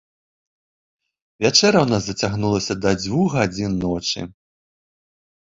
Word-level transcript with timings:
Вячэра 1.43 1.79
ў 1.83 1.87
нас 1.93 2.03
зацягнулася 2.07 2.73
да 2.87 2.97
дзвюх 3.03 3.29
гадзін 3.37 3.71
ночы. 3.85 4.21